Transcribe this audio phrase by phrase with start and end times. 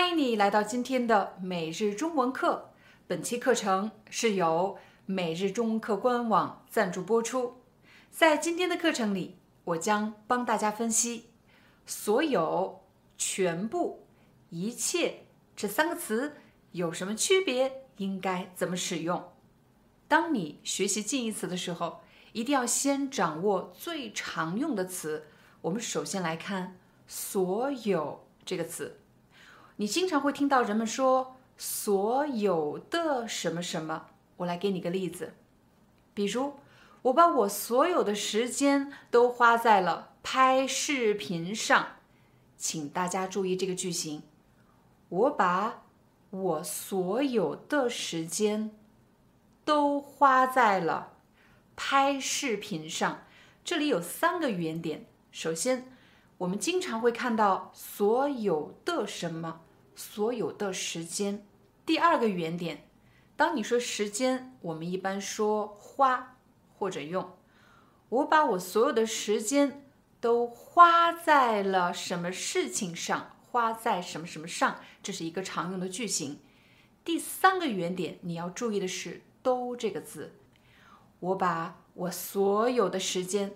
[0.00, 2.70] 欢迎你来到今天的每日中文课。
[3.06, 7.60] 本期课程是由每日中文课官网赞助播出。
[8.10, 11.28] 在今天的课程里，我将帮大家分析
[11.84, 12.80] “所有
[13.18, 14.06] ”“全部
[14.48, 16.32] ”“一切”这三个词
[16.72, 19.22] 有什么区别，应该怎么使用。
[20.08, 22.00] 当你学习近义词的时候，
[22.32, 25.26] 一定要先掌握最常用的词。
[25.60, 28.96] 我们首先来看“所有”这个词。
[29.80, 35.32] 你经常会听到人们说“所有的什么什么”，我来给你个例子，
[36.12, 36.56] 比如
[37.00, 41.96] 我把我所有的时间都花在了拍视频上，
[42.58, 44.22] 请大家注意这个句型，
[45.08, 45.84] 我把
[46.28, 48.72] 我所有的时间
[49.64, 51.14] 都花在了
[51.74, 53.22] 拍视频上。
[53.64, 55.90] 这里有三个语言点，首先，
[56.36, 59.62] 我们经常会看到“所有的什么”。
[60.00, 61.44] 所有的时间，
[61.84, 62.88] 第二个语言点，
[63.36, 66.38] 当你说时间，我们一般说花
[66.78, 67.36] 或者用。
[68.08, 69.84] 我把我所有的时间
[70.18, 73.36] 都花在了什么事情上？
[73.50, 74.80] 花在什么什么上？
[75.02, 76.40] 这是一个常用的句型。
[77.04, 80.32] 第三个语言点，你要注意的是“都”这个字。
[81.18, 83.54] 我把我所有的时间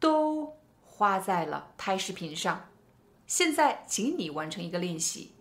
[0.00, 2.68] 都花在了拍视频上。
[3.28, 5.35] 现在，请你完成一个练习。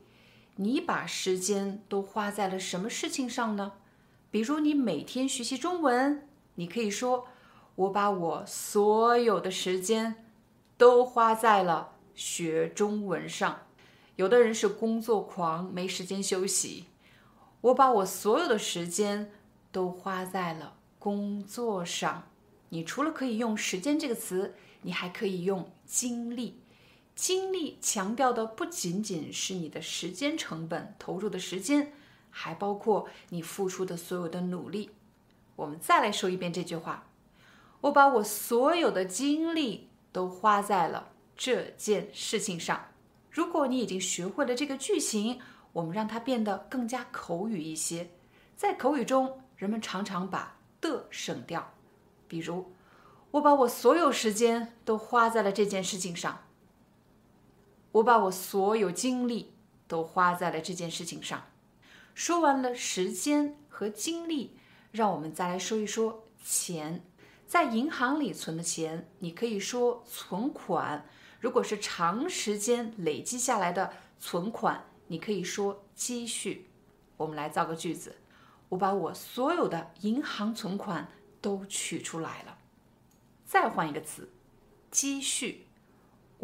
[0.58, 3.74] 你把时间都花在了什么事情上呢？
[4.32, 7.28] 比如你每天学习中文，你可以说
[7.76, 10.26] ：“我把我所有的时间
[10.78, 13.60] 都花在了学中文上。”
[14.16, 16.86] 有的人是工作狂，没时间休息。
[17.60, 19.32] 我把我所有的时间
[19.72, 22.24] 都花在了工作上。
[22.70, 26.62] 你除了可以用“时间”这个词，你还可以用“精力”。
[27.16, 31.94] 精力强调的不仅仅是你的时间成本投入的时间，
[32.30, 34.92] 还包括你付出的所有的努力。
[35.56, 37.08] 我们再来说一遍这句话：
[37.80, 42.88] 我把我所有的精力都花在了这件事情上。
[43.32, 45.40] 如果你已经学会了这个句型，
[45.72, 48.10] 我们让它变得更加口语一些。
[48.58, 51.74] 在口语中，人们常常把的省掉，
[52.28, 52.74] 比如
[53.32, 56.45] 我把我所有时间都花在了这件事情上。
[57.96, 59.54] 我把我所有精力
[59.88, 61.46] 都花在了这件事情上。
[62.14, 64.58] 说完了时间和精力，
[64.92, 67.06] 让我们再来说一说钱。
[67.48, 71.06] 在银行里存的钱，你可以说存款；
[71.40, 76.70] 如果是长时间累积下来的存款，你可以说积蓄。
[77.16, 78.18] 我们来造个句子：
[78.68, 81.08] 我把我所有的银行存款
[81.40, 82.58] 都取出来了。
[83.46, 84.30] 再换一个词，
[84.92, 85.65] 积蓄。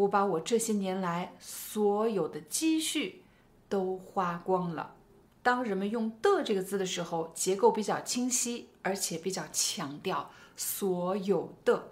[0.01, 3.23] 我把我这些年来所有的积蓄
[3.69, 4.95] 都花光了。
[5.43, 11.89] 当人们用的这个字的时候，结构比较清晰，而且比较强调所有的。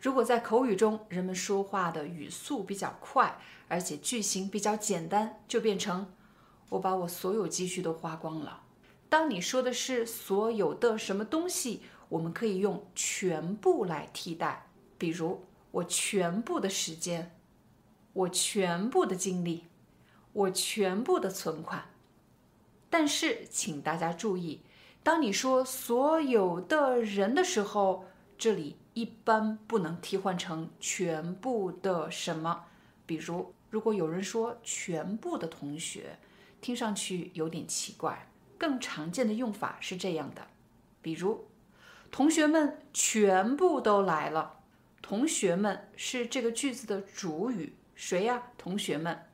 [0.00, 3.38] 如果在口语中，人们说话的语速比较快，
[3.68, 6.12] 而且句型比较简单，就变成
[6.70, 8.62] 我把我所有积蓄都花光了。
[9.08, 14.66] 当你说的是所有的什么东西，我们可以用全部来替代，
[14.98, 15.44] 比如。
[15.74, 17.34] 我全部的时间，
[18.14, 19.64] 我全部的精力，
[20.32, 21.90] 我全部的存款。
[22.88, 24.62] 但是，请大家注意，
[25.02, 28.06] 当你说所有的人的时候，
[28.38, 32.64] 这里一般不能替换成全部的什么。
[33.04, 36.18] 比如，如果有人说全部的同学，
[36.60, 38.28] 听上去有点奇怪。
[38.56, 40.46] 更常见的用法是这样的，
[41.02, 41.48] 比如，
[42.10, 44.60] 同学们全部都来了。
[45.02, 48.42] 同学们是这个句子的主语，谁呀？
[48.58, 49.26] 同学们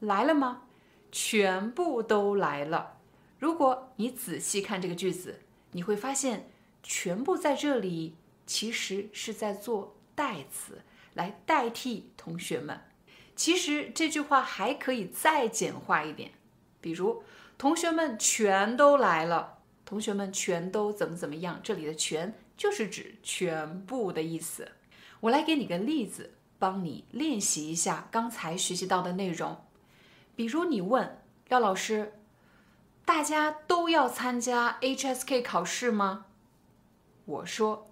[0.00, 0.62] 来了吗？
[1.10, 2.98] 全部都来了。
[3.38, 5.40] 如果你仔细看这个句子，
[5.72, 6.48] 你会发现
[6.82, 8.16] “全部”在这里
[8.46, 10.82] 其实是在做代词，
[11.14, 12.80] 来代替同学们。
[13.34, 16.30] 其实这句话还可以再简化一点，
[16.80, 17.22] 比如
[17.58, 21.60] “同学们全都来了”，同学们全都怎么怎么样？
[21.62, 24.72] 这里的“全”就是指全部的意思。
[25.20, 29.56] 我来给你个例子，帮你练习一下刚才学习到的内容。
[30.34, 31.18] 比如你问
[31.48, 32.14] 廖老师，
[33.04, 36.26] 大家都要参加 HSK 考试吗？
[37.24, 37.86] 我说，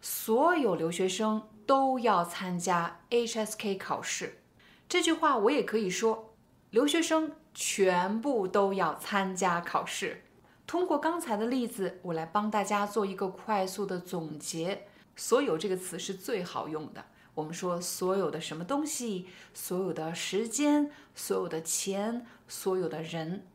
[0.00, 4.40] 所有留学生都要参加 HSK 考试。
[4.88, 6.34] 这句话我也可以说，
[6.70, 10.22] 留学生全部都要参加考试。
[10.66, 14.86] 通过刚才的例子，我来帮大家做一个快速的总结。
[15.16, 17.04] 所有这个词是最好用的。
[17.34, 23.46] 我们说所有的什么东西，所有的时间，所有的钱，所有的人。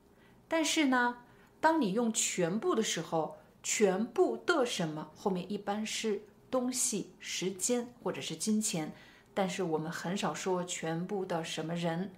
[0.48, 1.20] 但是呢，
[1.62, 8.94] 当你用全部的时候，全部的什么后面一般是东西、时间或者是金钱。
[9.34, 12.12] 但是我们很少说全部的什么人。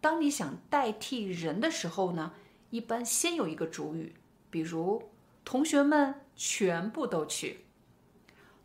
[0.00, 2.34] 当你想代替人的时候呢，
[2.70, 4.14] 一般先有一个主语，
[4.50, 5.08] 比如
[5.44, 7.64] 同学们全部都去。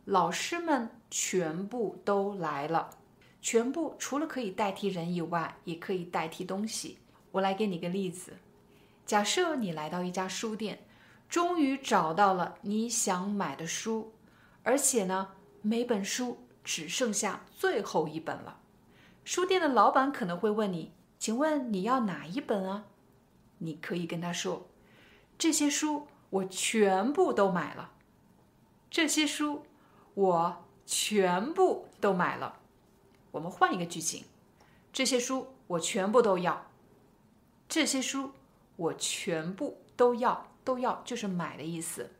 [0.06, 2.90] 老师们全部都来了，
[3.40, 6.98] 全部除了可以代替人以外，也可以代替东西。
[7.30, 8.34] 我来给你个例子：
[9.06, 10.86] 假设你来到一家书店，
[11.26, 14.12] 终于找到了你想买的书，
[14.62, 15.30] 而且呢，
[15.62, 18.58] 每本书只剩下最后一本了。
[19.24, 22.84] 书店的老板可能会问你：“请问你要哪一本啊？”
[23.56, 24.66] 你可以跟他说
[25.38, 27.92] ：“这些书我全部都买了。”
[28.90, 29.64] 这些书。
[30.14, 32.60] 我全部都买了。
[33.32, 34.24] 我们换一个剧情，
[34.92, 36.70] 这些书我全部都要。
[37.68, 38.32] 这些书
[38.76, 42.10] 我全部都要，都要就是买的意思。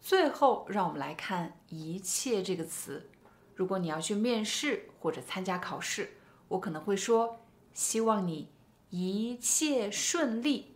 [0.00, 3.08] 最后，让我们来看“一切”这个词。
[3.54, 6.14] 如果你要去面试或者参加考试，
[6.48, 7.40] 我可能会说
[7.74, 8.48] ：“希望你
[8.90, 10.74] 一切顺利。”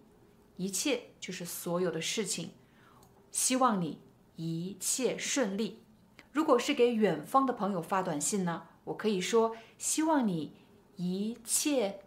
[0.57, 2.51] 一切就是所有的事情。
[3.31, 4.01] 希望你
[4.37, 5.82] 一切顺利。
[6.33, 10.53] 如果是给远方的朋友发短信呢，我可以说希望你
[10.97, 12.01] 一切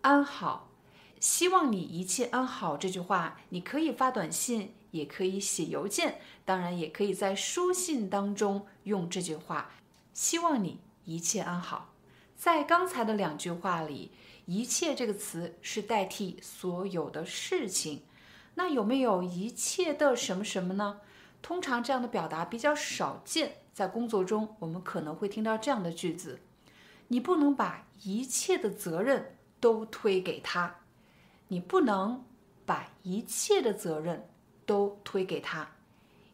[0.00, 0.70] 安好。
[1.18, 9.70] 希望你一切安好这句话，你可以发短信，也可以写邮件，当然也可以在书信当中用这句话。
[10.12, 11.90] 希望你一切安好。
[12.36, 14.10] 在刚才的两句话里，
[14.46, 18.02] 一切这个词是代替所有的事情。
[18.54, 21.00] 那有没有一切的什么什么呢？
[21.40, 26.40] 通常这样的表达比较少见，在工作中我们可能会听到这样的句子：
[27.08, 30.80] 你不能把一切的责任都推给他，
[31.48, 32.24] 你不能
[32.66, 34.28] 把一切的责任
[34.66, 35.70] 都推给他。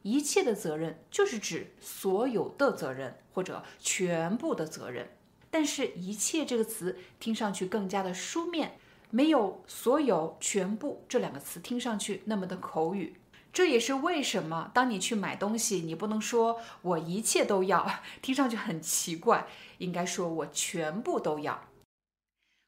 [0.03, 5.09] 一切的责任就是指所有的责任或者全部的责任，
[5.51, 8.79] 但是“一切”这个词听上去更加的书面，
[9.11, 13.17] 没有“所有”“全部”这两个词听上去那么的口语。
[13.53, 19.47] 这也是为什么，当你去买东西，你不能说我一切都要， 听上去很奇怪。
[19.79, 21.69] 应该说我全部都要。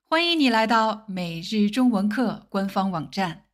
[0.07, 3.47] 欢迎你来到每日中文课官方网站，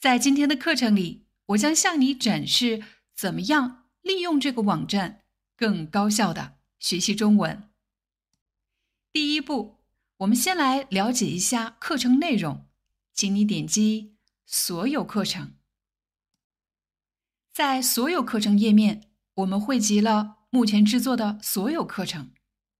[0.00, 2.82] 在今天的课程里，我将向你展示
[3.14, 5.22] 怎么样利用这个网站
[5.56, 7.68] 更高效的学习中文。
[9.12, 9.78] 第一步，
[10.18, 12.66] 我们先来了解一下课程内容，
[13.12, 14.16] 请你点击
[14.46, 15.54] 所有课程。
[17.54, 19.02] 在所有课程页面，
[19.34, 22.32] 我们汇集了目前制作的所有课程，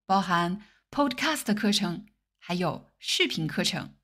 [0.05, 2.07] 包含 Podcast 课程，
[2.41, 3.95] 还有视频课程。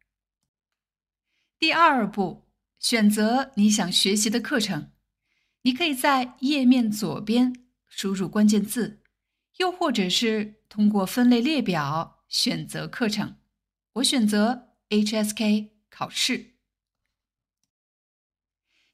[1.58, 2.46] 第二步，
[2.78, 4.92] 选择你想学习的课程。
[5.62, 7.52] 你可以在页面左边
[7.88, 9.02] 输入关键字，
[9.56, 13.38] 又或者是通过分类列表选择课程。
[13.94, 16.50] 我选择 HSK 考试。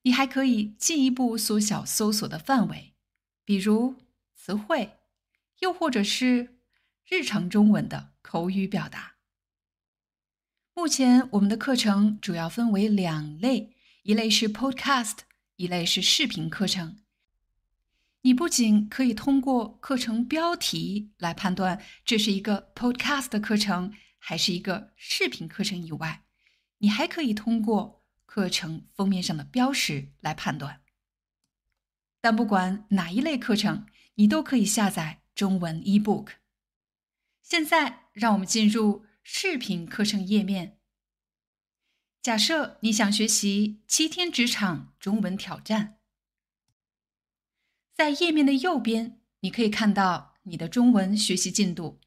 [0.06, 2.94] 你还可以进一步缩小搜索的范围，
[3.44, 3.96] 比如
[4.36, 5.00] 词汇，
[5.58, 6.60] 又或者是
[7.04, 9.16] 日常中文的口语表达。
[10.74, 15.16] 目前我们的课程主要分为两类，一类是 Podcast，
[15.56, 16.98] 一类是视频课程。
[18.20, 26.22] 你不仅可以通过课程标题来判断这是一个 Podcast 课程还是一个视频课程以外，
[26.78, 27.95] 你还可以通过。
[28.26, 30.82] 课程封面上的标识来判断，
[32.20, 36.32] 但不管哪一类课程，你都可以下载中文 eBook。
[37.42, 40.78] 现在，让我们进入视频课程页面。
[42.20, 45.98] 假设你想学习七天职场中文挑战，
[47.94, 52.00] 在页面的右边，你可以看到你的中文学习进度。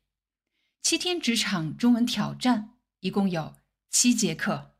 [0.82, 3.56] 七天职场中文挑战一共有
[3.90, 4.76] 七节课。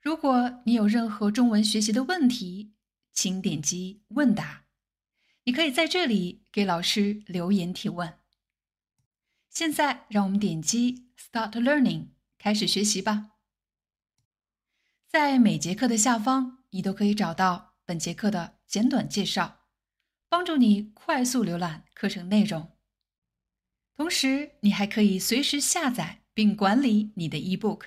[0.00, 2.72] 如果你有任何中文学习的问题，
[3.12, 4.64] 请点击问答。
[5.44, 8.18] 你可以在这里给老师留言提问。
[9.50, 13.32] 现在，让我们点击 Start Learning，开始学习吧。
[15.06, 19.66] 在每节课的下方，你都可以找到本节课的简短介绍，
[20.28, 22.70] 帮助你快速浏览课程内容。
[23.94, 27.86] 同时，你还可以随时下载并管理你的 eBook。